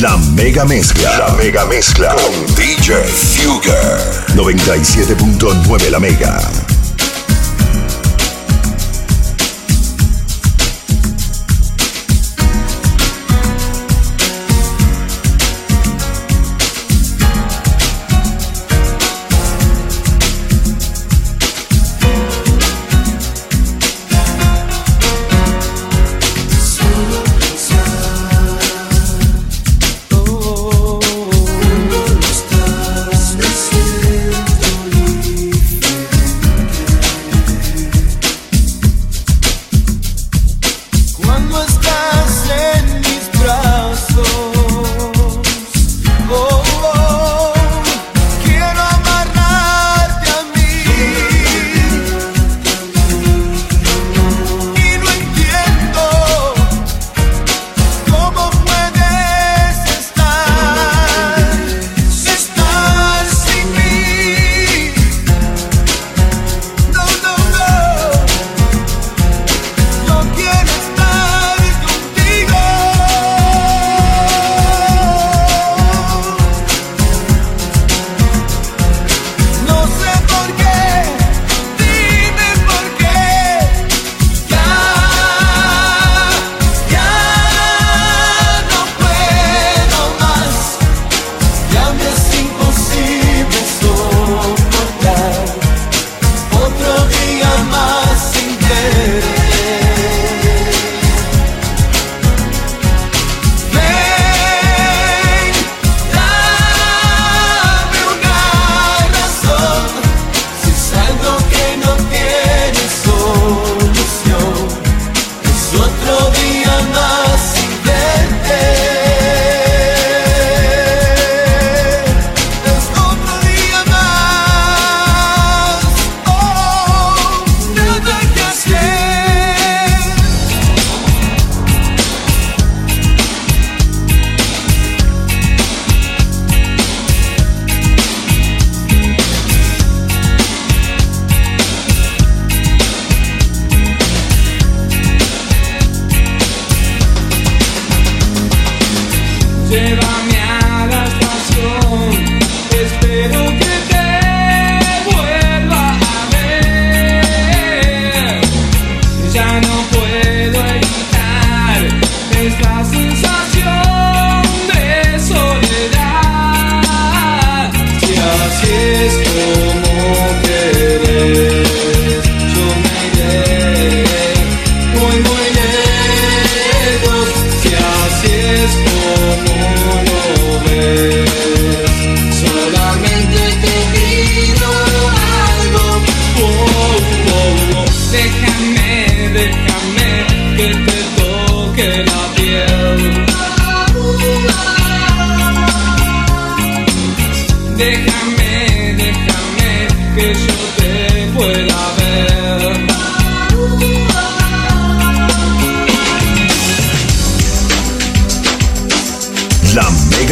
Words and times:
La 0.00 0.18
mega 0.34 0.66
mezcla. 0.66 1.16
La 1.16 1.34
mega 1.36 1.64
mezcla. 1.64 2.14
Con 2.14 2.54
DJ 2.54 3.02
Fugger. 3.06 4.26
97.9 4.34 5.90
la 5.90 5.98
mega. 5.98 6.65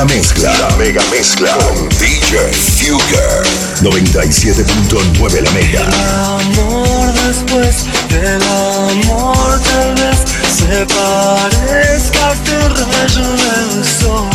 Mezcla. 0.00 0.52
La 0.58 0.76
mega 0.76 1.02
mezcla 1.10 1.50
con 1.58 1.88
DJ 1.90 2.50
Fugger. 2.52 3.42
97.9 3.82 5.40
la 5.42 5.50
mega. 5.52 5.82
El 5.82 6.58
amor 6.58 7.12
después 7.26 7.86
del 8.08 8.42
amor 8.42 9.60
tal 9.60 9.94
vez 9.94 10.18
se 10.50 10.86
parezca 10.86 12.28
a 12.28 12.32
este 12.32 12.68
rayo 12.68 13.28
del 13.36 13.84
sol. 13.84 14.30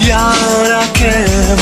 Y 0.00 0.10
ahora 0.10 0.80
que 0.94 1.12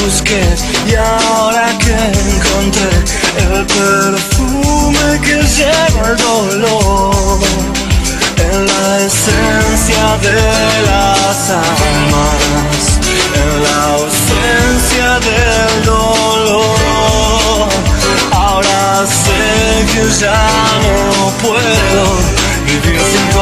busqué, 0.05 0.45
y 0.87 0.95
ahora 0.95 1.77
que 1.79 1.97
encontré 2.37 2.91
el 3.39 3.67
perfume 3.67 5.21
que 5.25 5.43
lleva 5.43 6.11
el 6.11 6.17
dolor 6.19 7.76
en 8.57 8.67
la 8.67 8.99
esencia 9.05 10.17
de 10.23 10.33
las 10.89 11.51
almas 11.51 12.83
en 13.43 13.63
la 13.63 13.79
ausencia 13.95 15.09
del 15.29 15.85
dolor. 15.85 17.69
Ahora 18.33 19.07
sé 19.07 19.87
que 19.93 20.05
ya 20.21 20.43
no 20.85 20.97
puedo 21.43 22.05
vivir 22.67 23.01
sin 23.01 23.25
tu 23.31 23.39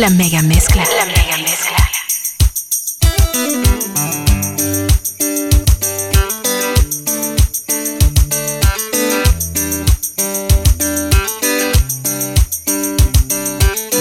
La 0.00 0.08
mega 0.08 0.40
mezcla. 0.40 0.82
La 0.96 1.04
mega 1.04 1.36
mezcla. 1.36 1.76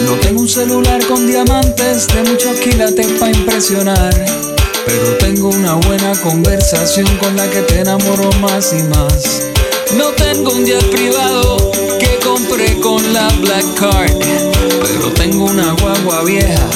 No 0.05 0.13
tengo 0.21 0.39
un 0.39 0.47
celular 0.47 1.05
con 1.05 1.27
diamantes 1.27 2.07
de 2.07 2.23
muchos 2.23 2.57
quilates 2.61 3.07
para 3.19 3.33
impresionar. 3.33 4.13
Pero 4.85 5.17
tengo 5.17 5.49
una 5.49 5.73
buena 5.73 6.13
conversación 6.21 7.07
con 7.17 7.35
la 7.35 7.49
que 7.49 7.61
te 7.63 7.81
enamoro 7.81 8.31
más 8.39 8.71
y 8.71 8.81
más. 8.83 9.41
No 9.97 10.11
tengo 10.11 10.51
un 10.53 10.65
jet 10.65 10.89
privado 10.91 11.57
que 11.99 12.17
compré 12.23 12.79
con 12.79 13.13
la 13.13 13.27
Black 13.41 13.73
Card. 13.77 14.48
Tengo 15.29 15.45
una 15.45 15.73
guagua 15.73 16.23
vieja 16.23 16.67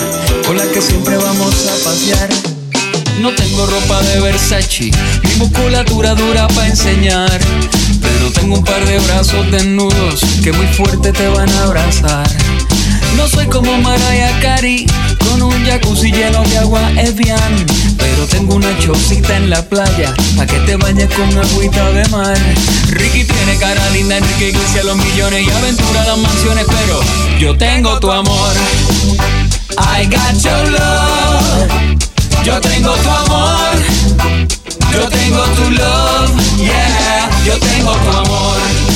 con 0.46 0.56
la 0.56 0.64
que 0.68 0.80
siempre 0.80 1.18
vamos 1.18 1.56
a 1.68 1.84
pasear. 1.84 2.30
No 3.20 3.34
tengo 3.34 3.66
ropa 3.66 4.00
de 4.04 4.20
Versace, 4.22 4.92
ni 5.24 5.36
musculatura 5.38 6.14
dura 6.14 6.48
para 6.50 6.68
enseñar. 6.68 7.42
Pero 8.00 8.32
tengo 8.32 8.58
un 8.58 8.64
par 8.64 8.86
de 8.86 9.00
brazos 9.00 9.50
desnudos 9.50 10.22
que 10.44 10.54
muy 10.54 10.68
fuerte 10.68 11.12
te 11.12 11.28
van 11.30 11.50
a 11.50 11.64
abrazar. 11.64 12.30
No 13.18 13.28
soy 13.28 13.48
como 13.48 13.76
Mariah 13.80 14.40
Carey, 14.40 14.86
con 15.28 15.42
un 15.42 15.66
jacuzzi 15.66 16.12
lleno 16.12 16.44
de 16.44 16.60
agua 16.60 16.92
Evian. 16.98 17.66
Pero 18.44 18.56
tengo 18.56 18.68
una 18.68 18.80
chocita 18.80 19.38
en 19.38 19.50
la 19.50 19.62
playa, 19.62 20.14
pa' 20.36 20.46
que 20.46 20.58
te 20.66 20.76
bañes 20.76 21.08
con 21.14 21.38
agüita 21.38 21.92
de 21.92 22.06
mar. 22.10 22.38
Ricky 22.90 23.24
tiene 23.24 23.58
cara 23.58 23.90
linda, 23.92 24.18
Enrique 24.18 24.50
Iglesias 24.50 24.84
los 24.84 24.98
millones 24.98 25.48
y 25.48 25.50
aventura 25.50 26.04
las 26.06 26.18
mansiones. 26.18 26.66
Pero 26.68 27.00
yo 27.40 27.56
tengo 27.58 28.00
tu 28.00 28.12
amor. 28.12 28.54
I 29.78 30.06
got 30.06 30.36
your 30.42 30.72
love. 30.72 31.98
Yo 32.44 32.60
tengo 32.60 32.94
tu 32.96 33.10
amor. 33.10 33.76
Yo 34.92 35.08
tengo 35.08 35.44
tu 35.56 35.72
love. 35.72 36.58
Yeah, 36.58 37.30
yo 37.46 37.58
tengo 37.60 37.92
tu 37.94 38.10
amor. 38.18 38.93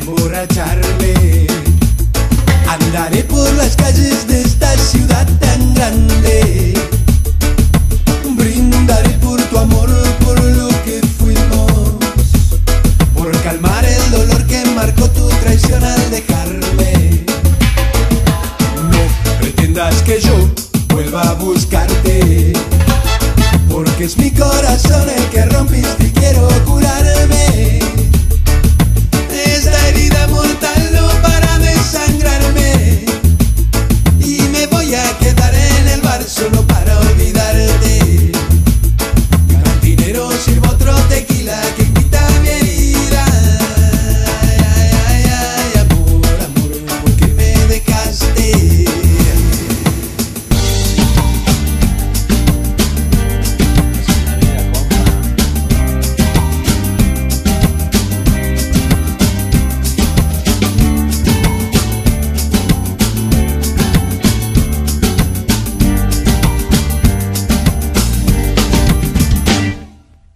Emborracharme. 0.00 1.46
Andaré 2.68 3.24
por 3.24 3.52
las 3.54 3.76
calles 3.76 4.26
de 4.26 4.42
esta 4.42 4.76
ciudad 4.76 5.26
tan 5.38 5.74
grande. 5.74 6.74
Brindaré 8.36 9.10
por 9.18 9.40
tu 9.42 9.58
amor, 9.58 9.90
por 10.24 10.40
lo 10.42 10.68
que 10.84 11.00
fuimos. 11.18 11.72
Por 13.14 13.30
calmar 13.42 13.84
el 13.84 14.10
dolor 14.10 14.46
que 14.46 14.64
marcó 14.74 15.08
tu 15.10 15.28
traición 15.40 15.82
al 15.84 16.10
dejarme. 16.10 17.24
No 18.90 19.38
pretendas 19.40 20.02
que 20.02 20.20
yo 20.20 20.48
vuelva 20.88 21.22
a 21.22 21.34
buscarte. 21.34 22.52
Porque 23.68 24.04
es 24.04 24.16
mi 24.16 24.30
corazón 24.30 25.19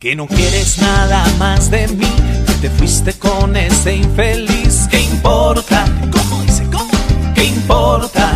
Que 0.04 0.14
no 0.14 0.26
quieres 0.26 0.76
nada 0.82 1.24
más 1.38 1.70
de 1.70 1.88
mí, 1.88 2.12
que 2.46 2.52
te 2.60 2.68
fuiste 2.68 3.14
con 3.14 3.56
ese 3.56 3.96
infeliz. 3.96 4.86
¿Qué 4.90 5.00
importa? 5.00 5.86
¿Cómo 6.12 6.42
dice? 6.42 6.62
¿Cómo? 6.70 6.90
¿Qué 7.34 7.44
importa? 7.44 8.30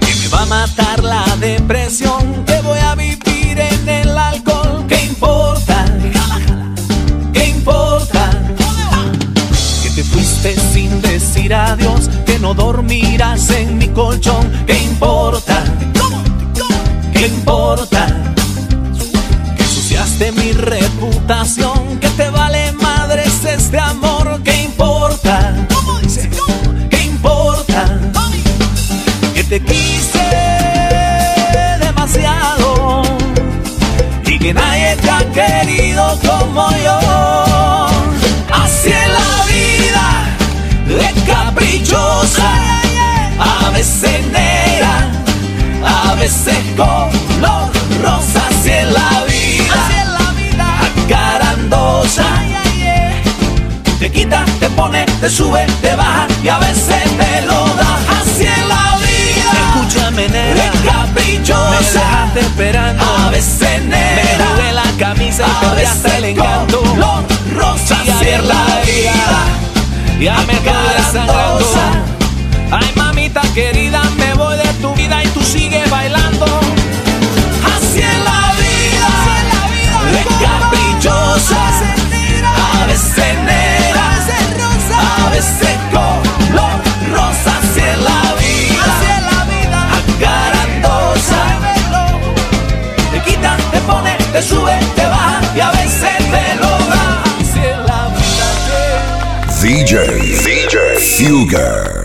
Que 0.00 0.14
me 0.22 0.28
va 0.28 0.40
a 0.40 0.46
matar 0.46 1.04
la 1.04 1.26
depresión, 1.38 2.42
que 2.46 2.58
voy 2.62 2.78
a 2.78 2.94
vivir 2.94 3.60
en 3.60 3.86
el 3.86 4.16
alcohol. 4.16 4.86
¿Qué 4.88 5.04
importa? 5.04 5.84
¿Qué 7.34 7.48
importa? 7.48 8.30
Que 9.82 9.90
te 9.90 10.04
fuiste 10.04 10.56
sin 10.72 11.02
decir 11.02 11.52
adiós, 11.52 12.08
que 12.24 12.38
no 12.38 12.54
dormirás 12.54 13.50
en 13.50 13.76
mi 13.76 13.88
colchón. 13.88 14.50
¿Qué 14.66 14.84
importa? 14.84 15.62
¿Qué 17.12 17.26
importa? 17.26 18.13
Que 21.26 22.08
te 22.18 22.28
vale 22.28 22.70
madres 22.72 23.44
este 23.46 23.78
amor, 23.78 24.42
¿qué 24.44 24.64
importa? 24.64 25.54
¿Qué 26.90 27.02
importa? 27.04 27.98
Que 29.34 29.42
te 29.44 29.58
quise 29.60 30.18
demasiado 31.80 33.02
y 34.26 34.38
que 34.38 34.52
nadie 34.52 34.96
te 34.96 35.10
ha 35.10 35.24
querido 35.32 36.18
como 36.26 36.70
yo. 36.72 36.98
Así 38.52 38.90
es 38.90 39.08
la 39.08 39.44
vida, 39.46 40.06
de 40.86 41.22
caprichosa, 41.22 42.52
a 43.38 43.70
veces 43.70 44.26
negra, 44.26 45.10
a 45.86 46.14
veces 46.16 46.58
color 46.76 47.23
pone, 54.84 55.04
te 55.20 55.28
sube, 55.28 55.66
te 55.80 55.94
baja 55.96 56.26
y 56.42 56.48
a 56.48 56.58
veces 56.58 57.02
te 57.16 57.42
lo 57.46 57.64
da. 57.74 57.98
Así 58.20 58.46
la 58.68 58.96
vida. 58.98 59.52
Escúchame, 59.66 60.28
nena. 60.28 60.72
Caprichosa. 60.84 61.70
Me 61.70 61.76
dejaste 61.78 62.40
esperando. 62.40 63.04
A 63.04 63.30
veces 63.30 63.82
negra. 63.84 64.36
Me 64.38 64.44
jugué 64.44 64.72
la 64.72 64.90
camisa 64.98 65.44
y 65.46 65.64
perdí 65.64 65.84
hasta 65.84 66.16
el 66.18 66.24
encanto. 66.24 66.80
Color 66.80 67.24
rosa, 67.54 67.96
así 68.00 68.28
es 68.28 68.44
la 68.44 68.64
vida. 68.84 69.40
Ya 70.20 70.36
me 70.46 70.58
quedé 70.66 71.02
sangrando. 71.12 71.64
Ay, 72.70 72.90
mamita 72.96 73.42
querida, 73.54 74.02
da. 101.42 102.03